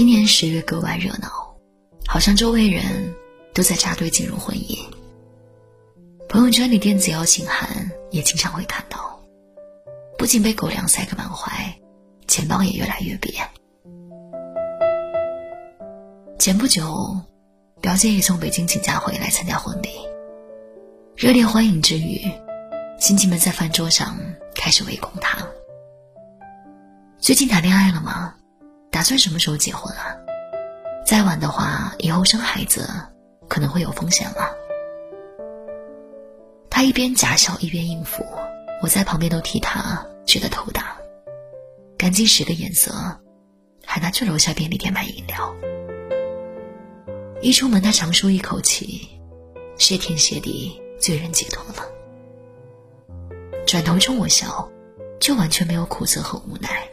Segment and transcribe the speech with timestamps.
[0.00, 1.28] 今年十月格外热闹，
[2.06, 3.14] 好像周围人
[3.52, 4.78] 都在扎堆进入婚姻。
[6.26, 7.68] 朋友圈里电子邀请函
[8.10, 9.20] 也经常会看到，
[10.16, 11.78] 不仅被狗粮塞个满怀，
[12.26, 13.42] 钱包也越来越瘪。
[16.38, 17.20] 前不久，
[17.82, 19.90] 表姐也从北京请假回来参加婚礼，
[21.14, 22.22] 热烈欢迎之余，
[22.98, 24.18] 亲戚们在饭桌上
[24.54, 25.46] 开始围攻她。
[27.18, 28.36] 最近谈恋爱了吗？
[29.00, 30.14] 打算什么时候结婚啊？
[31.06, 32.86] 再晚的话，以后生孩子
[33.48, 34.54] 可能会有风险了。
[36.68, 38.22] 他一边假笑一边应付，
[38.82, 40.98] 我在旁边都替他觉得头大。
[41.96, 42.92] 赶紧使个眼色，
[43.86, 45.56] 喊他去楼下便利店买饮料。
[47.40, 49.18] 一出门，他长舒一口气，
[49.78, 51.90] 谢天谢地，罪人解脱了。
[53.66, 54.70] 转头冲我笑，
[55.18, 56.86] 就完全没有苦涩和无奈。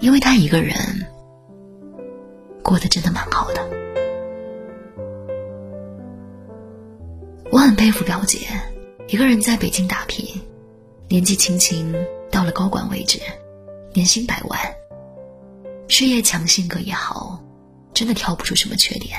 [0.00, 0.74] 因为他一个人
[2.62, 3.68] 过得真的蛮好的，
[7.50, 8.46] 我很佩服表姐，
[9.08, 10.40] 一个人在北京打拼，
[11.08, 11.94] 年纪轻轻
[12.30, 13.20] 到了高管位置，
[13.94, 14.60] 年薪百万，
[15.88, 17.40] 事业强，性格也好，
[17.94, 19.18] 真的挑不出什么缺点。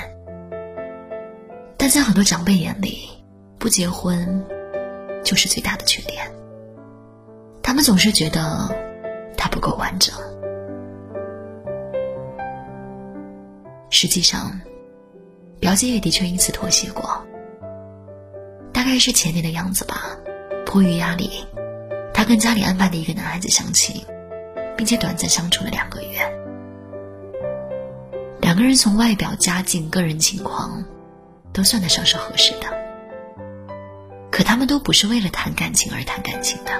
[1.76, 3.08] 但在很多长辈眼里，
[3.58, 4.44] 不结婚
[5.24, 6.30] 就是最大的缺点，
[7.62, 8.68] 他们总是觉得
[9.36, 10.14] 他不够完整。
[14.00, 14.60] 实际上，
[15.58, 17.26] 表姐也的确因此妥协过。
[18.72, 20.16] 大概是前年的样子吧，
[20.64, 21.44] 迫于压力，
[22.14, 24.00] 她跟家里安排的一个男孩子相亲，
[24.76, 26.20] 并且短暂相处了两个月。
[28.40, 30.84] 两个人从外表、家境、个人情况，
[31.52, 32.68] 都算得上是合适的。
[34.30, 36.70] 可他们都不是为了谈感情而谈感情的，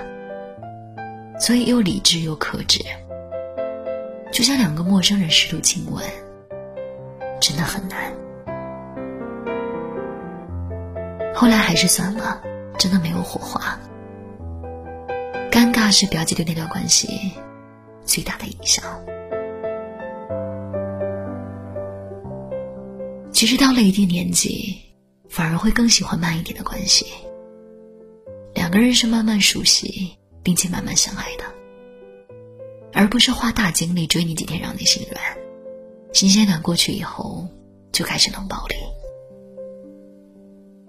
[1.40, 2.78] 所以又理智又克制，
[4.32, 6.00] 就像两个陌生人试图亲吻。
[7.40, 8.12] 真的很难。
[11.34, 12.42] 后来还是算了，
[12.78, 13.78] 真的没有火花。
[15.50, 17.32] 尴尬是表姐对那段关系
[18.04, 18.84] 最大的影响。
[23.32, 24.76] 其实到了一定年纪，
[25.28, 27.06] 反而会更喜欢慢一点的关系。
[28.54, 31.44] 两个人是慢慢熟悉，并且慢慢相爱的，
[32.92, 35.47] 而不是花大精力追你几天让你心软。
[36.12, 37.46] 新鲜感过去以后，
[37.92, 38.74] 就开始冷暴力。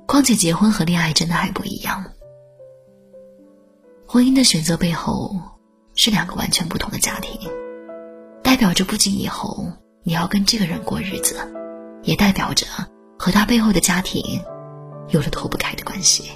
[0.08, 2.04] 况且结婚和恋爱真的还不一样。
[4.08, 5.36] 婚姻的选择背后
[5.94, 7.40] 是两个完全不同的家庭，
[8.42, 9.68] 代表着不仅以后
[10.02, 11.36] 你要跟这个人过日子，
[12.02, 12.66] 也代表着
[13.20, 14.42] 和他背后的家庭
[15.10, 16.32] 有了脱不开的关系。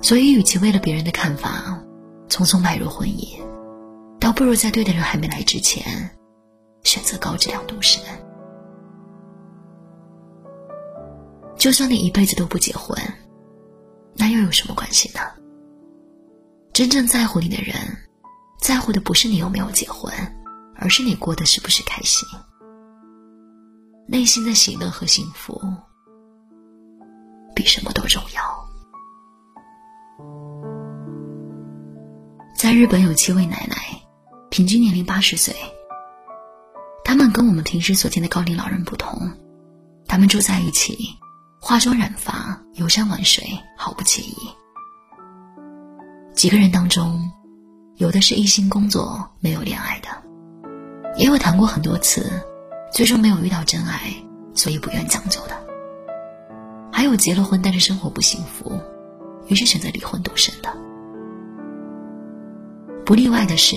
[0.00, 1.82] 所以，与其为了别人的看法
[2.28, 3.40] 匆匆迈入婚姻，
[4.20, 5.82] 倒不如在对的人还没来之前。
[6.88, 8.02] 选择高质量独身，
[11.54, 12.98] 就算你一辈子都不结婚，
[14.14, 15.20] 那又有什么关系呢？
[16.72, 17.76] 真正在乎你的人，
[18.58, 20.10] 在乎的不是你有没有结婚，
[20.76, 22.26] 而是你过得是不是开心。
[24.06, 25.60] 内心的喜乐和幸福，
[27.54, 28.42] 比什么都重要。
[32.56, 33.76] 在日本有七位奶奶，
[34.48, 35.54] 平均年龄八十岁。
[37.08, 39.32] 他们跟我们平时所见的高龄老人不同，
[40.06, 41.16] 他们住在一起，
[41.58, 43.42] 化妆染发，游山玩水，
[43.78, 44.36] 毫不介意。
[46.34, 47.32] 几个人当中，
[47.96, 50.08] 有的是一心工作，没有恋爱的，
[51.16, 52.30] 也有谈过很多次，
[52.92, 54.12] 最终没有遇到真爱，
[54.52, 55.58] 所以不愿将就的。
[56.92, 58.78] 还有结了婚但是生活不幸福，
[59.46, 60.68] 于是选择离婚独身的。
[63.06, 63.76] 不例外的是，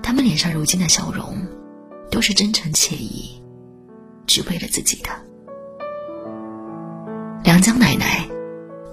[0.00, 1.36] 他们脸上如今的笑容。
[2.14, 3.42] 都是真诚惬意，
[4.24, 5.10] 只为了自己的。
[7.42, 8.24] 梁江奶奶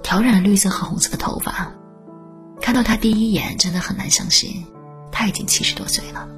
[0.02, 1.72] 挑染绿色和红色的头发，
[2.60, 4.66] 看到她第一眼真的很难相信，
[5.12, 6.28] 她已经七十多岁了。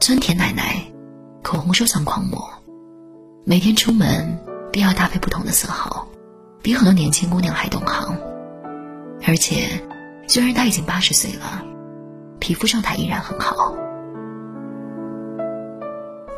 [0.00, 0.82] 村田奶奶
[1.44, 2.50] 口红收藏狂魔，
[3.44, 4.36] 每天出门
[4.72, 6.08] 必要搭配不同的色号，
[6.60, 8.18] 比很多年轻姑娘还懂行。
[9.28, 9.80] 而且，
[10.26, 11.64] 虽然她已经八十岁了，
[12.40, 13.76] 皮肤状态依然很好。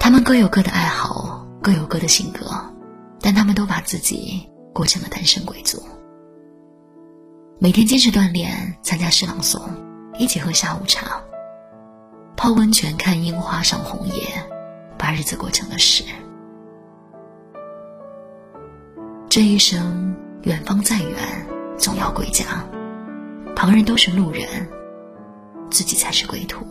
[0.03, 2.45] 他们各有各的爱好，各有各的性格，
[3.21, 5.81] 但他们都把自己过成了单身贵族。
[7.61, 9.63] 每天坚持锻炼，参加诗朗诵，
[10.19, 11.23] 一起喝下午茶，
[12.37, 14.25] 泡温泉，看樱花赏红叶，
[14.99, 16.03] 把日子过成了诗。
[19.29, 21.47] 这一生，远方再远，
[21.79, 22.45] 总要归家。
[23.55, 24.69] 旁人都是路人，
[25.71, 26.67] 自己才是归途。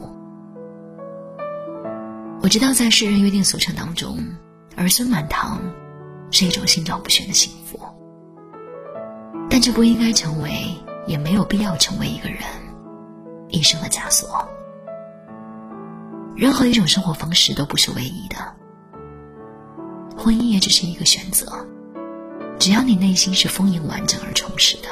[2.42, 4.18] 我知道在世人约定俗成当中，
[4.76, 5.62] 儿孙满堂
[6.32, 7.80] 是一种心照不宣的幸福，
[9.48, 12.40] 但这不应该成为，也没有必要成为一个人
[13.50, 14.44] 一生的枷锁。
[16.36, 18.38] 任何一种生活方式都不是唯一的，
[20.18, 21.46] 婚姻也只是一个选择。
[22.58, 24.88] 只要你内心是丰盈完整而充实的，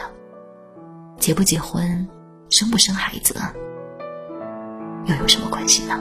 [1.18, 2.08] 结不结婚，
[2.50, 3.34] 生不生孩子，
[5.08, 6.00] 又有什么关系呢？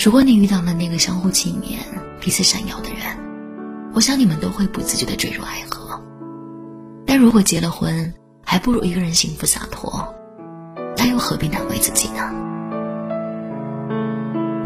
[0.00, 1.80] 如果你遇到了那个相互纪念、
[2.20, 3.18] 彼此闪耀的人，
[3.92, 6.00] 我想你们都会不自觉的坠入爱河。
[7.04, 8.14] 但如果结了婚，
[8.44, 10.14] 还不如一个人幸福洒脱。
[10.96, 12.30] 那又何必难为自己呢？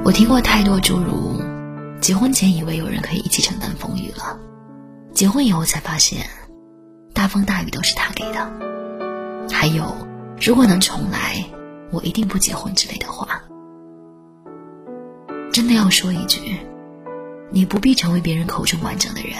[0.05, 1.40] 我听过太多诸如：
[1.99, 4.38] 结婚前以为有人可以一起承担风雨了，
[5.14, 6.26] 结婚以后才发现，
[7.14, 8.52] 大风大雨都是他给的。
[9.50, 9.96] 还有，
[10.38, 11.43] 如果能重来，
[11.90, 13.40] 我一定不结婚之类的话。
[15.52, 16.58] 真的要说一句，
[17.50, 19.37] 你不必成为别人口中完整的人，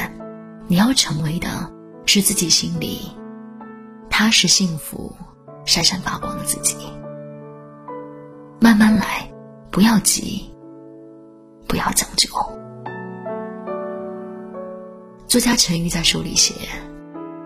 [0.69, 1.49] 你要成为的
[2.05, 3.11] 是自己心里
[4.11, 5.14] 踏实幸福。
[5.64, 6.76] 闪闪发光的自己，
[8.61, 9.31] 慢慢来，
[9.70, 10.53] 不要急，
[11.69, 12.29] 不要讲究。
[15.29, 16.53] 作家陈玉在书里写：“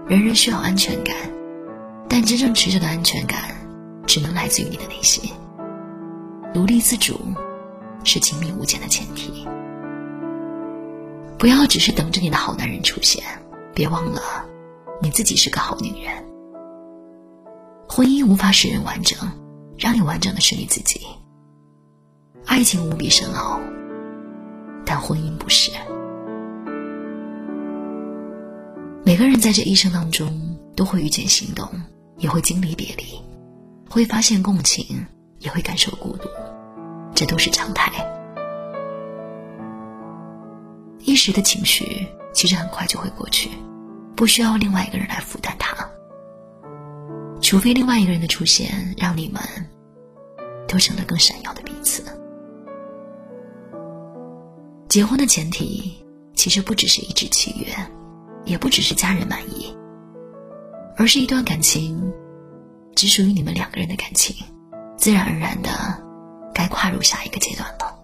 [0.09, 1.15] 人人需要安全感，
[2.09, 3.55] 但真正持久的安全感，
[4.07, 5.31] 只能来自于你的内心。
[6.55, 7.21] 独立自主，
[8.07, 9.47] 是亲密无间的前提。
[11.39, 13.23] 不要只是等着你的好男人出现，
[13.75, 14.23] 别忘了，
[15.03, 16.25] 你自己是个好女人。”
[17.89, 19.19] 婚姻无法使人完整，
[19.77, 21.01] 让你完整的是你自己。
[22.47, 23.61] 爱情无比深奥，
[24.85, 25.71] 但婚姻不是。
[29.05, 31.69] 每个人在这一生当中都会遇见心动，
[32.19, 33.05] 也会经历别离，
[33.89, 35.07] 会发现共情，
[35.39, 36.29] 也会感受孤独，
[37.17, 37.91] 这都是常态。
[41.01, 43.49] 一时的情绪其实很快就会过去，
[44.15, 45.75] 不需要另外一个人来负担它。
[47.41, 49.41] 除非另外一个人的出现，让你们
[50.69, 52.05] 都成了更闪耀的彼此。
[54.89, 55.95] 结婚的前提
[56.35, 57.67] 其实不只是一纸契约，
[58.45, 59.75] 也不只是家人满意，
[60.97, 62.13] 而是一段感情，
[62.95, 64.37] 只属于你们两个人的感情，
[64.99, 65.71] 自然而然的
[66.57, 67.95] 该跨入下一个阶段了。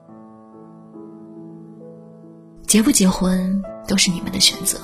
[2.67, 4.79] 结不结婚都是你们的选择，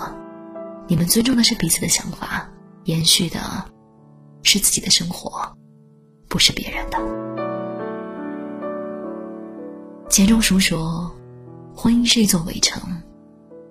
[0.87, 2.49] 你们尊重的是彼此的想法，
[2.85, 3.39] 延续的。
[4.45, 5.55] 是自己的生活，
[6.27, 6.97] 不是别人的。
[10.09, 11.13] 钱钟书说
[11.77, 12.81] ：“婚姻是一座围城，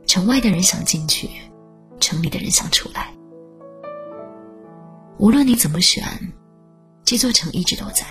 [0.05, 1.29] 城外的人想进去，
[1.99, 3.11] 城里的人想出来。
[5.17, 6.03] 无论你怎么选，
[7.03, 8.05] 这座城一直都在。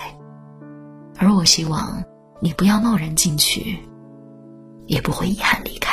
[1.19, 2.03] 而我希望
[2.41, 3.79] 你不要贸然进去，
[4.87, 5.86] 也不会遗憾离开。”